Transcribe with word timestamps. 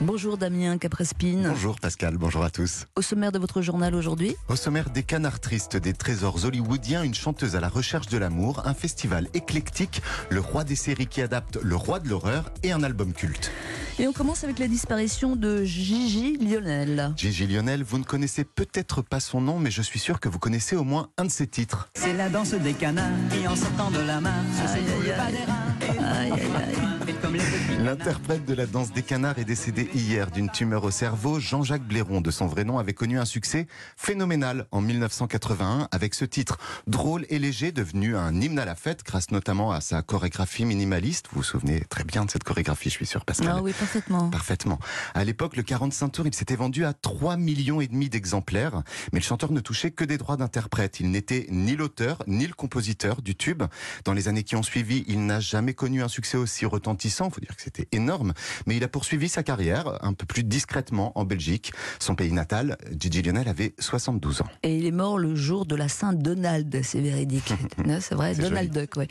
Bonjour 0.00 0.38
Damien 0.38 0.78
Caprespine. 0.78 1.48
Bonjour 1.48 1.80
Pascal, 1.80 2.16
bonjour 2.18 2.44
à 2.44 2.50
tous. 2.50 2.86
Au 2.94 3.02
sommaire 3.02 3.32
de 3.32 3.38
votre 3.40 3.62
journal 3.62 3.96
aujourd'hui? 3.96 4.36
Au 4.48 4.54
sommaire 4.54 4.90
des 4.90 5.02
canards 5.02 5.40
tristes, 5.40 5.76
des 5.76 5.92
trésors 5.92 6.44
hollywoodiens, 6.44 7.02
une 7.02 7.14
chanteuse 7.14 7.56
à 7.56 7.60
la 7.60 7.68
recherche 7.68 8.06
de 8.06 8.16
l'amour, 8.16 8.62
un 8.64 8.74
festival 8.74 9.26
éclectique, 9.34 10.00
le 10.30 10.38
roi 10.38 10.62
des 10.62 10.76
séries 10.76 11.08
qui 11.08 11.20
adapte 11.20 11.58
le 11.60 11.74
roi 11.74 11.98
de 11.98 12.08
l'horreur 12.08 12.52
et 12.62 12.70
un 12.70 12.84
album 12.84 13.12
culte. 13.12 13.50
Et 13.98 14.06
on 14.06 14.12
commence 14.12 14.44
avec 14.44 14.60
la 14.60 14.68
disparition 14.68 15.34
de 15.34 15.64
Gigi 15.64 16.38
Lionel. 16.38 17.12
Gigi 17.16 17.48
Lionel, 17.48 17.82
vous 17.82 17.98
ne 17.98 18.04
connaissez 18.04 18.44
peut-être 18.44 19.02
pas 19.02 19.18
son 19.18 19.40
nom, 19.40 19.58
mais 19.58 19.72
je 19.72 19.82
suis 19.82 19.98
sûr 19.98 20.20
que 20.20 20.28
vous 20.28 20.38
connaissez 20.38 20.76
au 20.76 20.84
moins 20.84 21.08
un 21.18 21.24
de 21.24 21.30
ses 21.30 21.48
titres. 21.48 21.88
C'est 21.94 22.14
la 22.14 22.28
danse 22.28 22.52
des 22.52 22.74
canards 22.74 23.10
qui 23.32 23.48
en 23.48 23.56
sortant 23.56 23.90
de 23.90 23.98
la 23.98 24.20
main 24.20 24.44
se 24.54 24.68
Aïe, 24.68 25.34
aïe, 25.88 26.32
aïe. 26.32 26.42
Aïe. 26.56 26.98
L'interprète 27.80 28.44
de 28.44 28.54
la 28.54 28.66
danse 28.66 28.92
des 28.92 29.02
canards 29.02 29.38
est 29.38 29.44
décédé 29.44 29.88
hier 29.94 30.30
d'une 30.30 30.50
tumeur 30.50 30.84
au 30.84 30.90
cerveau. 30.90 31.40
Jean-Jacques 31.40 31.86
Blairon, 31.86 32.20
de 32.20 32.30
son 32.30 32.46
vrai 32.46 32.64
nom, 32.64 32.78
avait 32.78 32.92
connu 32.92 33.18
un 33.18 33.24
succès 33.24 33.66
phénoménal 33.96 34.66
en 34.72 34.80
1981 34.80 35.88
avec 35.90 36.14
ce 36.14 36.24
titre 36.24 36.58
drôle 36.86 37.24
et 37.30 37.38
léger, 37.38 37.72
devenu 37.72 38.16
un 38.16 38.34
hymne 38.40 38.58
à 38.58 38.64
la 38.64 38.74
fête 38.74 39.04
grâce 39.04 39.30
notamment 39.30 39.72
à 39.72 39.80
sa 39.80 40.02
chorégraphie 40.02 40.64
minimaliste. 40.64 41.28
Vous 41.32 41.38
vous 41.38 41.44
souvenez 41.44 41.80
très 41.88 42.04
bien 42.04 42.24
de 42.24 42.30
cette 42.30 42.44
chorégraphie, 42.44 42.90
je 42.90 42.94
suis 42.94 43.06
sûr, 43.06 43.24
Pascal. 43.24 43.54
Ah 43.56 43.62
oui, 43.62 43.72
parfaitement. 43.72 44.28
Parfaitement. 44.28 44.78
À 45.14 45.24
l'époque, 45.24 45.56
le 45.56 45.62
45 45.62 46.08
tours, 46.08 46.26
il 46.26 46.34
s'était 46.34 46.56
vendu 46.56 46.84
à 46.84 46.92
3 46.92 47.36
millions 47.36 47.80
et 47.80 47.86
demi 47.86 48.08
d'exemplaires, 48.08 48.82
mais 49.12 49.20
le 49.20 49.24
chanteur 49.24 49.52
ne 49.52 49.60
touchait 49.60 49.92
que 49.92 50.04
des 50.04 50.18
droits 50.18 50.36
d'interprète. 50.36 51.00
Il 51.00 51.10
n'était 51.10 51.46
ni 51.50 51.76
l'auteur 51.76 52.22
ni 52.26 52.46
le 52.46 52.54
compositeur 52.54 53.22
du 53.22 53.34
tube. 53.34 53.62
Dans 54.04 54.12
les 54.12 54.28
années 54.28 54.42
qui 54.42 54.56
ont 54.56 54.62
suivi, 54.62 55.04
il 55.06 55.24
n'a 55.24 55.40
jamais 55.40 55.74
connu 55.78 56.02
un 56.02 56.08
succès 56.08 56.36
aussi 56.36 56.66
retentissant. 56.66 57.28
Il 57.28 57.34
faut 57.34 57.40
dire 57.40 57.56
que 57.56 57.62
c'était 57.62 57.88
énorme, 57.92 58.34
mais 58.66 58.76
il 58.76 58.84
a 58.84 58.88
poursuivi 58.88 59.28
sa 59.28 59.42
carrière 59.42 60.04
un 60.04 60.12
peu 60.12 60.26
plus 60.26 60.44
discrètement 60.44 61.16
en 61.18 61.24
Belgique, 61.24 61.72
son 62.00 62.14
pays 62.14 62.32
natal. 62.32 62.76
Gigi 62.98 63.22
Lionel 63.22 63.48
avait 63.48 63.74
72 63.78 64.42
ans. 64.42 64.48
Et 64.62 64.76
il 64.76 64.84
est 64.84 64.90
mort 64.90 65.18
le 65.18 65.34
jour 65.34 65.64
de 65.64 65.76
la 65.76 65.88
Saint-Donald, 65.88 66.80
c'est 66.82 67.00
véridique. 67.00 67.54
C'est 68.00 68.14
vrai, 68.14 68.34
Donald 68.34 68.72
Duck, 68.72 68.96
ouais. 68.96 69.08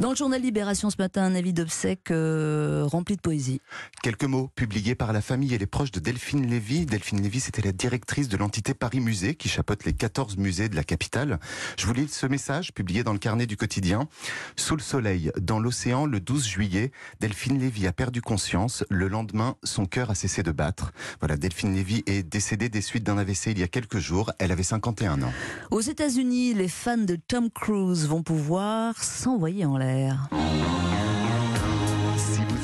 Dans 0.00 0.10
le 0.10 0.16
journal 0.16 0.40
Libération 0.40 0.90
ce 0.90 0.96
matin, 0.98 1.22
un 1.22 1.34
avis 1.34 1.52
d'obsèques 1.52 2.10
euh, 2.10 2.84
rempli 2.84 3.16
de 3.16 3.20
poésie. 3.20 3.60
Quelques 4.02 4.24
mots 4.24 4.48
publiés 4.54 4.94
par 4.94 5.12
la 5.12 5.20
famille 5.20 5.54
et 5.54 5.58
les 5.58 5.66
proches 5.66 5.90
de 5.92 6.00
Delphine 6.00 6.46
Lévy. 6.46 6.86
Delphine 6.86 7.22
Lévy, 7.22 7.40
c'était 7.40 7.62
la 7.62 7.72
directrice 7.72 8.28
de 8.28 8.36
l'entité 8.36 8.74
Paris 8.74 9.00
Musée 9.00 9.34
qui 9.34 9.48
chapeaute 9.48 9.84
les 9.84 9.92
14 9.92 10.36
musées 10.36 10.68
de 10.68 10.76
la 10.76 10.84
capitale. 10.84 11.38
Je 11.78 11.86
vous 11.86 11.92
lis 11.92 12.08
ce 12.08 12.26
message 12.26 12.72
publié 12.72 13.04
dans 13.04 13.12
le 13.12 13.18
carnet 13.18 13.46
du 13.46 13.56
quotidien. 13.56 14.08
Sous 14.56 14.76
le 14.76 14.82
soleil, 14.82 15.30
dans 15.40 15.60
l'océan, 15.60 16.06
le 16.08 16.20
12 16.20 16.46
juillet, 16.46 16.90
Delphine 17.20 17.58
Lévy 17.58 17.86
a 17.86 17.92
perdu 17.92 18.20
conscience. 18.20 18.84
Le 18.90 19.08
lendemain, 19.08 19.56
son 19.62 19.86
cœur 19.86 20.10
a 20.10 20.14
cessé 20.14 20.42
de 20.42 20.52
battre. 20.52 20.92
Voilà, 21.20 21.36
Delphine 21.36 21.74
Lévy 21.74 22.02
est 22.06 22.22
décédée 22.22 22.68
des 22.68 22.80
suites 22.80 23.04
d'un 23.04 23.18
AVC 23.18 23.46
il 23.48 23.58
y 23.58 23.62
a 23.62 23.68
quelques 23.68 23.98
jours. 23.98 24.32
Elle 24.38 24.52
avait 24.52 24.62
51 24.62 25.22
ans. 25.22 25.32
Aux 25.70 25.80
États-Unis, 25.80 26.54
les 26.54 26.68
fans 26.68 26.96
de 26.96 27.16
Tom 27.16 27.50
Cruise 27.50 28.06
vont 28.06 28.22
pouvoir 28.22 29.02
s'envoyer 29.02 29.64
en 29.64 29.76
l'air. 29.76 30.28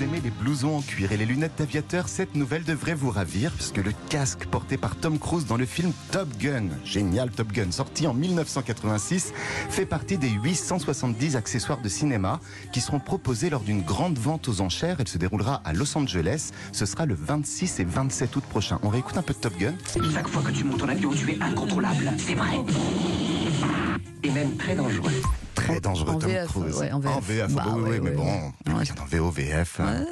Aimez 0.05 0.20
les 0.20 0.30
blousons 0.30 0.77
en 0.77 0.83
cuir 0.83 1.12
et 1.12 1.16
les 1.16 1.24
lunettes 1.24 1.56
d'aviateur, 1.56 2.10
cette 2.10 2.34
nouvelle 2.34 2.62
devrait 2.62 2.92
vous 2.92 3.08
ravir 3.08 3.50
puisque 3.52 3.78
le 3.78 3.92
casque 4.11 4.44
porté 4.44 4.77
par 4.77 4.96
Tom 4.96 5.19
Cruise 5.19 5.46
dans 5.46 5.56
le 5.56 5.64
film 5.64 5.92
Top 6.12 6.28
Gun, 6.38 6.66
génial 6.84 7.30
Top 7.30 7.50
Gun, 7.50 7.70
sorti 7.70 8.06
en 8.06 8.12
1986, 8.12 9.33
fait 9.70 9.86
partie 9.86 10.19
des 10.19 10.28
870 10.28 11.36
accessoires 11.36 11.80
de 11.80 11.88
cinéma 11.88 12.38
qui 12.70 12.83
seront 12.83 13.00
proposés 13.00 13.48
lors 13.48 13.62
d'une 13.62 13.80
grande 13.80 14.19
vente 14.19 14.46
aux 14.46 14.61
enchères. 14.61 14.96
Elle 14.98 15.08
se 15.08 15.16
déroulera 15.16 15.62
à 15.64 15.72
Los 15.72 15.96
Angeles. 15.96 16.50
Ce 16.72 16.84
sera 16.84 17.06
le 17.06 17.14
26 17.14 17.80
et 17.80 17.84
27 17.84 18.36
août 18.36 18.44
prochain. 18.44 18.78
On 18.83 18.91
réécoute 18.91 19.16
un 19.16 19.22
peu 19.22 19.33
de 19.33 19.39
Top 19.39 19.56
Gun. 19.56 19.72
Chaque 20.12 20.28
fois 20.28 20.42
que 20.42 20.50
tu 20.50 20.64
montes 20.64 20.83
en 20.83 20.89
avion, 20.89 21.12
tu 21.12 21.33
es 21.33 21.41
incontrôlable. 21.41 22.12
C'est 22.18 22.34
vrai. 22.34 22.61
Et 24.23 24.30
même 24.30 24.55
très 24.58 24.77
dangereux. 24.77 25.23
Très 25.54 25.80
dangereux 25.80 26.12
en 26.14 26.18
Tom 26.18 26.30
VF, 26.30 26.46
Cruise. 26.48 26.76
ouais, 26.78 26.92
en 26.92 27.00
VF. 27.00 27.52
bah, 27.54 27.62
Bah, 27.64 27.72
oui, 27.76 27.82
ouais, 27.82 27.90
oui, 27.90 28.00
mais 28.02 28.10
bon, 28.10 28.24
Ouais. 28.24 28.72
en 28.72 28.78
a 28.78 29.02
en 29.02 29.06
VO, 29.06 29.30
VF. 29.30 29.80
hein. 29.80 30.04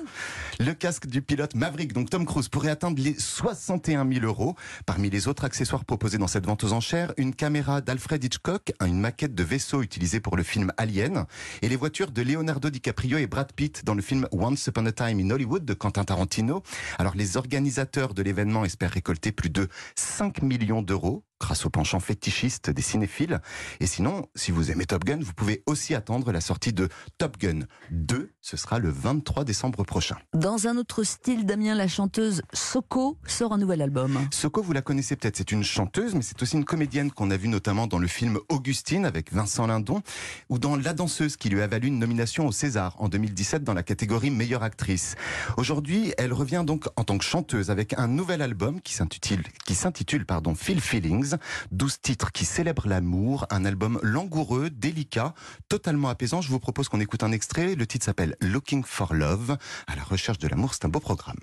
Le 0.61 0.75
casque 0.75 1.07
du 1.07 1.23
pilote 1.23 1.55
Maverick, 1.55 1.93
donc 1.93 2.11
Tom 2.11 2.25
Cruise, 2.27 2.49
pourrait 2.49 2.69
atteindre 2.71 3.03
les 3.03 3.15
61 3.19 4.07
000 4.09 4.25
euros. 4.25 4.55
Parmi 4.87 5.11
les 5.11 5.27
autres 5.27 5.45
accessoires 5.45 5.85
proposés 5.85 6.19
dans 6.19 6.27
cette 6.29 6.47
vente 6.47 6.63
aux 6.63 6.73
enchères, 6.73 7.13
une 7.17 7.35
caméra 7.35 7.81
d'Alfred 7.81 8.23
Hitchcock, 8.23 8.73
une 8.85 9.01
maquette 9.01 9.35
de 9.35 9.43
vaisseau 9.43 9.83
utilisée 9.83 10.21
pour 10.21 10.37
le 10.37 10.43
film 10.43 10.71
Alien, 10.77 11.25
et 11.63 11.69
les 11.69 11.77
voitures 11.77 12.11
de 12.13 12.23
Leonardo 12.23 12.71
DiCaprio 12.71 13.19
et 13.19 13.27
Brad 13.27 13.53
Pitt 13.53 13.85
dans 13.85 13.95
le 13.95 14.03
film 14.03 14.29
Once 14.31 14.67
Upon 14.67 14.87
a 14.87 14.93
Time 14.93 15.19
in 15.21 15.31
Hollywood 15.31 15.65
de 15.65 15.75
Quentin 15.75 16.05
Tarantino. 16.05 16.63
Alors 16.99 17.15
les 17.17 17.37
organisateurs 17.37 18.15
de 18.15 18.23
l'événement 18.23 18.65
espèrent 18.65 18.93
récolter 18.93 19.33
plus 19.33 19.51
de 19.51 19.69
5 19.97 20.43
millions 20.43 20.83
d'euros 20.83 21.25
grâce 21.43 21.67
au 21.67 21.71
penchant 21.71 21.99
fétichiste 21.99 22.71
des 22.71 22.83
cinéphiles. 22.83 23.41
Et 23.81 23.87
sinon, 23.87 24.29
si 24.37 24.53
vous 24.53 24.71
aimez 24.71 24.87
Top 24.87 25.05
Gun, 25.05 25.19
vous 25.21 25.35
pouvez 25.35 25.65
aussi 25.67 25.95
attendre 25.95 26.31
la 26.31 26.41
sortie 26.41 26.73
de 26.73 26.89
Top 27.19 27.37
Gun 27.37 27.67
2. 27.91 28.31
Ce 28.41 28.57
sera 28.57 28.79
le 28.79 28.91
23 28.91 29.45
décembre 29.45 29.85
prochain. 29.85 30.17
Dans 30.35 30.69
un 30.69 30.77
autre 30.77 31.03
style, 31.03 31.45
Damien, 31.45 31.75
la 31.75 31.89
chanteuse 31.89 32.43
Soko 32.53 33.19
sort 33.27 33.53
un 33.53 33.59
nouvel 33.59 33.83
album. 33.83 34.19
Soko, 34.31 34.63
vous 34.63 34.73
la 34.73 34.83
connaissez 34.83 35.17
peut-être, 35.17 35.37
c'est 35.37 35.51
une 35.51 35.65
chanteuse, 35.65 36.15
mais 36.15 36.23
c'est 36.23 36.41
aussi 36.41 36.57
une 36.57 36.65
comédienne 36.65 37.11
qu'on 37.11 37.31
a 37.33 37.37
vue 37.37 37.49
notamment 37.49 37.89
dans 37.89 37.99
le 37.99 38.07
film 38.07 38.39
Augustine 38.49 39.05
avec 39.05 39.33
Vincent 39.33 39.67
Lindon, 39.67 40.01
ou 40.49 40.61
dans 40.61 40.77
La 40.77 40.93
danseuse 40.95 41.37
qui 41.37 41.49
lui 41.49 41.61
a 41.61 41.67
valu 41.67 41.89
une 41.89 41.99
nomination 41.99 42.47
au 42.47 42.53
César 42.53 42.95
en 42.99 43.09
2017 43.09 43.65
dans 43.65 43.75
la 43.75 43.83
catégorie 43.83 44.31
meilleure 44.31 44.63
actrice. 44.63 45.17
Aujourd'hui, 45.57 46.15
elle 46.19 46.33
revient 46.33 46.63
donc 46.65 46.87
en 46.95 47.03
tant 47.03 47.19
que 47.19 47.25
chanteuse 47.25 47.71
avec 47.71 47.99
un 47.99 48.07
nouvel 48.07 48.43
album 48.43 48.81
qui 48.81 48.95
s'intitule, 48.95 49.43
qui 49.67 49.75
s'intitule 49.75 50.25
pardon, 50.25 50.55
Feel 50.55 50.81
Feelings, 50.81 51.32
12 51.71 52.01
titres 52.01 52.33
qui 52.33 52.45
célèbrent 52.45 52.89
l'amour, 52.89 53.47
un 53.51 53.65
album 53.65 53.99
langoureux, 54.03 54.71
délicat, 54.71 55.35
totalement 55.69 56.09
apaisant. 56.09 56.41
Je 56.41 56.49
vous 56.49 56.59
propose 56.59 56.89
qu'on 56.89 57.01
écoute 57.01 57.23
un 57.23 57.33
extrait. 57.33 57.75
Le 57.75 57.87
titre 57.87 58.05
s'appelle 58.05 58.37
Looking 58.41 58.85
for 58.85 59.15
Love. 59.15 59.57
À 59.87 59.97
la 59.97 60.03
recherche 60.03 60.39
de 60.39 60.49
l'amour, 60.49 60.75
c'est 60.75 60.85
un 60.85 60.89
beau 60.89 61.01
programme. 61.01 61.41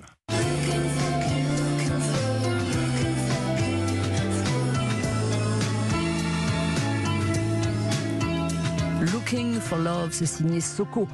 Looking 9.14 9.60
for 9.60 9.78
Love, 9.78 10.10
c'est 10.12 10.26
signé 10.26 10.60
Soko. 10.60 11.08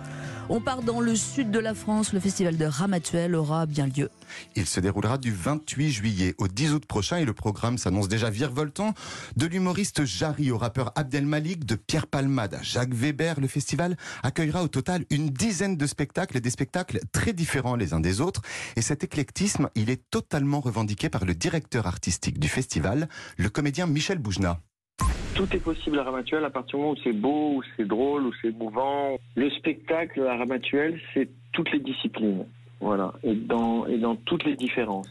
On 0.48 0.62
part 0.62 0.84
dans 0.84 1.02
le 1.02 1.16
sud 1.16 1.50
de 1.50 1.58
la 1.58 1.74
France. 1.74 2.14
Le 2.14 2.20
festival 2.20 2.56
de 2.56 2.66
Ramatuel 2.66 3.34
aura 3.34 3.66
bien 3.66 3.88
lieu. 3.88 4.10
Il 4.56 4.68
se 4.68 4.80
déroulera 4.80 5.18
du 5.18 5.32
28 5.32 5.92
juillet 5.92 6.36
au 6.38 6.48
10 6.48 6.74
août 6.74 6.86
prochain 6.86 7.18
et 7.18 7.26
le 7.26 7.34
programme 7.34 7.80
s'annonce 7.80 8.08
déjà 8.08 8.30
virevoltant. 8.30 8.94
De 9.36 9.48
l'humoriste 9.48 10.06
Jarry 10.06 10.52
au 10.52 10.60
rappeur 10.60 10.92
Abdel 10.96 11.26
Malik, 11.26 11.66
de 11.66 11.74
Pierre 11.74 12.06
Palmade 12.06 12.54
à 12.54 12.62
Jacques 12.62 12.94
Weber, 12.94 13.40
le 13.40 13.48
festival 13.48 13.98
accueillera 14.22 14.62
au 14.62 14.68
total 14.68 15.06
une 15.10 15.32
dizaine 15.32 15.78
de 15.78 15.88
spectacles 15.88 16.40
des 16.40 16.52
spectacles 16.52 17.00
très 17.12 17.34
différents 17.34 17.76
les 17.76 17.94
uns 17.94 18.00
des 18.00 18.22
autres. 18.22 18.42
Et 18.76 18.84
cet 18.84 19.04
éclectisme, 19.04 19.70
il 19.74 19.90
est 19.90 20.04
totalement 20.12 20.60
revendiqué 20.60 21.10
par 21.10 21.26
le 21.26 21.34
directeur 21.34 21.88
artistique 21.88 22.40
du 22.40 22.50
festival, 22.50 23.10
le 23.38 23.50
comédien 23.50 23.88
Michel 23.88 24.20
Boujna. 24.20 24.62
Tout 25.36 25.54
est 25.54 25.60
possible 25.60 26.00
à 26.00 26.04
Ramatuel 26.04 26.46
à 26.46 26.50
partir 26.50 26.78
du 26.78 26.82
moment 26.82 26.94
où 26.94 27.02
c'est 27.04 27.12
beau, 27.12 27.56
où 27.58 27.64
c'est 27.76 27.86
drôle, 27.86 28.28
où 28.28 28.32
c'est 28.42 28.52
mouvant. 28.52 29.18
Le 29.36 29.50
spectacle 29.50 30.26
à 30.26 30.38
Ramatuel, 30.38 30.98
c'est 31.14 31.30
toutes 31.52 31.72
les 31.74 31.82
disciplines. 31.82 32.46
Voilà. 32.80 33.14
Et 33.22 33.36
dans, 33.36 33.86
et 33.86 33.98
dans 33.98 34.16
toutes 34.16 34.46
les 34.46 34.56
différences. 34.56 35.10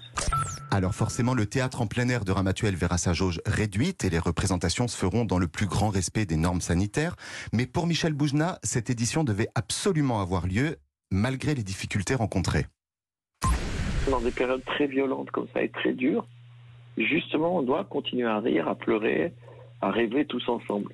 Alors 0.71 0.95
forcément, 0.95 1.35
le 1.35 1.45
théâtre 1.45 1.83
en 1.83 1.87
plein 1.87 2.09
air 2.09 2.25
de 2.25 2.33
Ramatuel 2.33 2.75
verra 2.75 2.97
sa 2.97 3.13
jauge 3.13 3.43
réduite 3.45 4.05
et 4.05 4.11
les 4.11 4.19
représentations 4.19 4.89
se 4.89 4.97
feront 4.97 5.27
dans 5.27 5.39
le 5.39 5.47
plus 5.47 5.67
grand 5.67 5.91
respect 5.91 6.25
des 6.25 6.37
normes 6.37 6.63
sanitaires. 6.63 7.17
Mais 7.53 7.67
pour 7.67 7.87
Michel 7.87 8.15
Boujna, 8.15 8.59
cette 8.63 8.89
édition 8.89 9.25
devait 9.25 9.49
absolument 9.55 10.23
avoir 10.23 10.47
lieu 10.47 10.77
malgré 11.11 11.55
les 11.55 11.63
difficultés 11.63 12.15
rencontrées. 12.15 12.65
Dans 14.11 14.21
des 14.21 14.31
périodes 14.31 14.65
très 14.65 14.87
violentes 14.87 15.31
comme 15.31 15.49
ça 15.53 15.63
et 15.63 15.69
très 15.69 15.93
dures, 15.93 16.27
justement, 16.97 17.59
on 17.59 17.63
doit 17.63 17.85
continuer 17.85 18.27
à 18.27 18.41
rire, 18.41 18.69
à 18.69 18.75
pleurer, 18.75 19.35
à 19.85 19.91
rêver 19.91 20.25
tous 20.25 20.49
ensemble. 20.49 20.91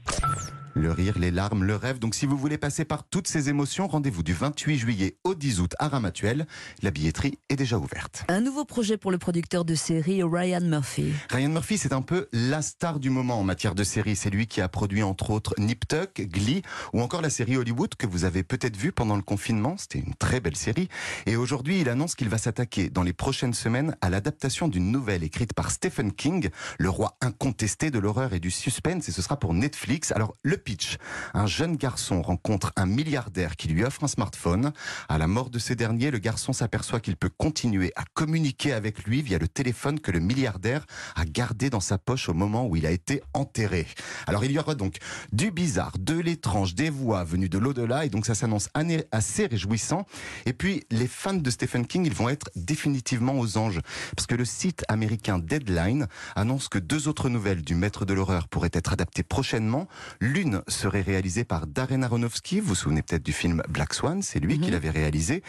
Le 0.74 0.92
rire, 0.92 1.18
les 1.18 1.30
larmes, 1.30 1.64
le 1.64 1.74
rêve. 1.74 1.98
Donc 1.98 2.14
si 2.14 2.26
vous 2.26 2.36
voulez 2.36 2.58
passer 2.58 2.84
par 2.84 3.02
toutes 3.02 3.26
ces 3.26 3.48
émotions, 3.48 3.88
rendez-vous 3.88 4.22
du 4.22 4.32
28 4.32 4.78
juillet 4.78 5.16
au 5.24 5.34
10 5.34 5.60
août 5.60 5.74
à 5.78 5.88
Ramatuel. 5.88 6.46
La 6.82 6.90
billetterie 6.90 7.38
est 7.48 7.56
déjà 7.56 7.76
ouverte. 7.76 8.24
Un 8.28 8.40
nouveau 8.40 8.64
projet 8.64 8.96
pour 8.96 9.10
le 9.10 9.18
producteur 9.18 9.64
de 9.64 9.74
série 9.74 10.22
Ryan 10.22 10.60
Murphy. 10.60 11.12
Ryan 11.30 11.48
Murphy, 11.48 11.76
c'est 11.76 11.92
un 11.92 12.02
peu 12.02 12.28
la 12.32 12.62
star 12.62 13.00
du 13.00 13.10
moment 13.10 13.40
en 13.40 13.42
matière 13.42 13.74
de 13.74 13.82
série. 13.82 14.14
C'est 14.14 14.30
lui 14.30 14.46
qui 14.46 14.60
a 14.60 14.68
produit 14.68 15.02
entre 15.02 15.30
autres 15.30 15.54
Nip 15.58 15.88
Tuck, 15.88 16.20
Glee 16.20 16.62
ou 16.92 17.00
encore 17.00 17.20
la 17.20 17.30
série 17.30 17.56
Hollywood 17.56 17.96
que 17.96 18.06
vous 18.06 18.24
avez 18.24 18.44
peut-être 18.44 18.76
vue 18.76 18.92
pendant 18.92 19.16
le 19.16 19.22
confinement. 19.22 19.76
C'était 19.76 19.98
une 19.98 20.14
très 20.14 20.40
belle 20.40 20.56
série. 20.56 20.88
Et 21.26 21.34
aujourd'hui, 21.36 21.80
il 21.80 21.88
annonce 21.88 22.14
qu'il 22.14 22.28
va 22.28 22.38
s'attaquer 22.38 22.90
dans 22.90 23.02
les 23.02 23.12
prochaines 23.12 23.54
semaines 23.54 23.96
à 24.00 24.10
l'adaptation 24.10 24.68
d'une 24.68 24.92
nouvelle 24.92 25.24
écrite 25.24 25.52
par 25.52 25.72
Stephen 25.72 26.12
King, 26.12 26.50
le 26.78 26.90
roi 26.90 27.16
incontesté 27.20 27.90
de 27.90 27.98
l'horreur 27.98 28.34
et 28.34 28.40
du 28.40 28.50
suspense. 28.52 29.08
Et 29.08 29.12
ce 29.12 29.20
sera 29.22 29.38
pour 29.38 29.52
Netflix. 29.52 30.12
Alors, 30.12 30.36
le 30.42 30.59
pitch. 30.60 30.96
Un 31.34 31.46
jeune 31.46 31.76
garçon 31.76 32.22
rencontre 32.22 32.72
un 32.76 32.86
milliardaire 32.86 33.56
qui 33.56 33.68
lui 33.68 33.84
offre 33.84 34.04
un 34.04 34.08
smartphone. 34.08 34.72
À 35.08 35.18
la 35.18 35.26
mort 35.26 35.50
de 35.50 35.58
ce 35.58 35.72
dernier, 35.72 36.10
le 36.10 36.18
garçon 36.18 36.52
s'aperçoit 36.52 37.00
qu'il 37.00 37.16
peut 37.16 37.30
continuer 37.36 37.92
à 37.96 38.04
communiquer 38.14 38.72
avec 38.72 39.04
lui 39.04 39.22
via 39.22 39.38
le 39.38 39.48
téléphone 39.48 40.00
que 40.00 40.10
le 40.10 40.20
milliardaire 40.20 40.86
a 41.16 41.24
gardé 41.24 41.70
dans 41.70 41.80
sa 41.80 41.98
poche 41.98 42.28
au 42.28 42.34
moment 42.34 42.66
où 42.66 42.76
il 42.76 42.86
a 42.86 42.90
été 42.90 43.22
enterré. 43.34 43.86
Alors 44.26 44.44
il 44.44 44.52
y 44.52 44.58
aura 44.58 44.74
donc 44.74 44.98
du 45.32 45.50
bizarre, 45.50 45.92
de 45.98 46.18
l'étrange, 46.18 46.74
des 46.74 46.90
voix 46.90 47.24
venues 47.24 47.48
de 47.48 47.58
l'au-delà 47.58 48.04
et 48.04 48.08
donc 48.08 48.26
ça 48.26 48.34
s'annonce 48.34 48.68
assez 49.12 49.46
réjouissant. 49.46 50.06
Et 50.46 50.52
puis 50.52 50.84
les 50.90 51.06
fans 51.06 51.34
de 51.34 51.50
Stephen 51.50 51.86
King, 51.86 52.06
ils 52.06 52.14
vont 52.14 52.28
être 52.28 52.50
définitivement 52.56 53.38
aux 53.38 53.56
anges 53.56 53.80
parce 54.16 54.26
que 54.26 54.34
le 54.34 54.44
site 54.44 54.84
américain 54.88 55.38
Deadline 55.38 56.06
annonce 56.36 56.68
que 56.68 56.78
deux 56.78 57.08
autres 57.08 57.28
nouvelles 57.28 57.62
du 57.62 57.74
maître 57.74 58.04
de 58.04 58.14
l'horreur 58.14 58.48
pourraient 58.48 58.70
être 58.72 58.92
adaptées 58.92 59.22
prochainement. 59.22 59.88
L'une 60.20 60.49
serait 60.68 61.02
réalisée 61.02 61.44
par 61.44 61.66
Darren 61.66 62.02
Aronofsky, 62.02 62.60
vous 62.60 62.68
vous 62.68 62.74
souvenez 62.74 63.02
peut-être 63.02 63.22
du 63.22 63.32
film 63.32 63.62
Black 63.68 63.94
Swan, 63.94 64.22
c'est 64.22 64.40
lui 64.40 64.58
qui 64.58 64.66
mhm. 64.66 64.72
l'avait 64.72 64.90
réalisé, 64.90 65.42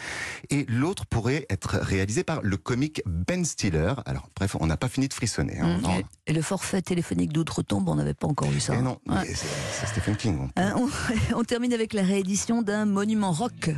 et 0.50 0.64
l'autre 0.68 1.06
pourrait 1.06 1.46
être 1.50 1.76
réalisée 1.76 2.24
par 2.24 2.40
le 2.42 2.56
comique 2.56 3.02
Ben 3.06 3.44
Stiller. 3.44 3.94
Alors 4.06 4.28
bref, 4.36 4.56
on 4.60 4.66
n'a 4.66 4.76
pas 4.76 4.88
fini 4.88 5.08
de 5.08 5.14
frissonner. 5.14 5.58
Hein. 5.60 5.78
Mhm. 5.78 6.02
et, 6.26 6.32
le 6.32 6.42
forfait 6.42 6.82
téléphonique 6.82 7.32
d'outre-tombe, 7.32 7.88
on 7.88 7.94
n'avait 7.94 8.14
pas 8.14 8.26
encore 8.26 8.48
vu 8.48 8.60
ça. 8.60 8.74
Et 8.74 8.82
non, 8.82 8.98
c'est 9.24 9.86
Stephen 9.86 10.16
King. 10.16 10.48
Hein, 10.56 10.74
on, 11.34 11.44
termine 11.44 11.72
avec 11.72 11.92
la 11.92 12.02
réédition 12.02 12.62
d'un 12.62 12.84
monument 12.84 13.32
rock. 13.32 13.70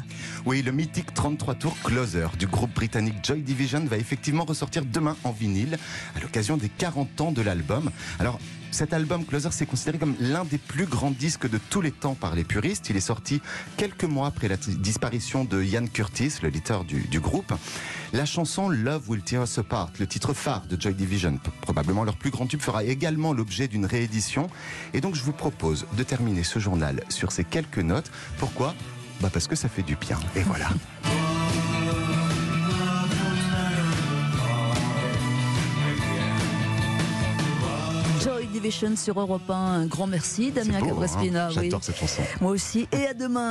Oui, 0.47 0.63
le 0.63 0.73
mythique 0.73 1.13
33 1.15 1.55
tours 1.57 1.77
Closer 1.85 2.29
du 2.39 2.47
groupe 2.47 2.73
britannique 2.75 3.17
Joy 3.23 3.43
Division 3.43 3.85
va 3.85 3.97
effectivement 3.97 4.45
ressortir 4.45 4.85
demain 4.85 5.17
en 5.25 5.33
vinyle 5.33 5.79
à 6.17 6.21
l'occasion 6.21 6.57
des 6.57 6.69
40 6.69 7.21
ans 7.21 7.33
de 7.33 7.43
l'album. 7.43 7.91
Alors, 8.19 8.39
cet 8.75 8.93
album 8.93 9.25
Closer, 9.25 9.51
c'est 9.53 9.67
considéré 9.67 9.99
comme 9.99 10.17
l'un 10.19 10.45
des 10.45 10.59
plus 10.59 10.87
grands 10.87 11.13
disques 11.13 11.49
de 11.49 11.59
tous 11.71 11.81
les 11.81 11.93
temps 11.93 12.15
par 12.15 12.35
les 12.35 12.43
puristes. 12.43 12.91
Il 12.91 12.97
est 12.97 13.01
sorti 13.01 13.41
quelques 13.77 14.05
mois 14.05 14.27
après 14.27 14.49
la 14.49 14.57
disparition 14.57 15.45
de 15.45 15.63
Ian 15.63 15.87
Curtis, 15.87 16.35
le 16.43 16.49
leader 16.49 16.85
du, 16.85 17.03
du 17.03 17.21
groupe. 17.21 17.53
La 18.13 18.25
chanson 18.25 18.69
Love 18.69 19.09
Will 19.09 19.23
Tear 19.23 19.45
Us 19.45 19.59
Apart, 19.59 19.93
le 20.01 20.07
titre 20.07 20.35
phare 20.35 20.67
de 20.67 20.81
Joy 20.81 20.95
Division, 20.95 21.39
probablement 21.61 22.03
leur 22.03 22.17
plus 22.17 22.31
grand 22.31 22.47
tube, 22.47 22.61
fera 22.61 22.85
également 22.85 23.33
l'objet 23.33 23.69
d'une 23.69 23.87
réédition. 23.87 24.49
Et 24.93 25.01
donc 25.01 25.15
je 25.15 25.23
vous 25.23 25.33
propose 25.33 25.87
de 25.97 26.03
terminer 26.03 26.43
ce 26.43 26.59
journal 26.59 27.03
sur 27.09 27.31
ces 27.31 27.45
quelques 27.45 27.79
notes. 27.79 28.11
Pourquoi? 28.39 28.75
Bah 29.21 29.31
Parce 29.33 29.47
que 29.47 29.55
ça 29.55 29.69
fait 29.69 29.83
du 29.83 29.95
bien. 29.95 30.19
Et 30.35 30.41
voilà. 30.41 30.69
sur 38.71 39.21
Europe 39.21 39.51
1. 39.51 39.55
Un 39.55 39.87
grand 39.87 40.07
merci, 40.07 40.51
Damien 40.51 40.81
Cabrespina. 40.81 41.47
Hein 41.47 41.51
J'adore 41.51 41.85
cette 41.85 41.97
chanson. 41.97 42.23
Moi 42.41 42.53
aussi. 42.53 42.89
Et 42.93 43.07
à 43.07 43.15
demain. 43.15 43.43